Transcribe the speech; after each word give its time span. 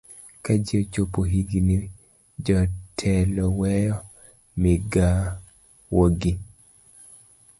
ka 0.43 0.53
ji 0.65 0.73
ochopo 0.83 1.19
higini 1.31 1.75
jotelo 2.45 3.45
weyo 3.59 3.97
migawogi 4.61 6.33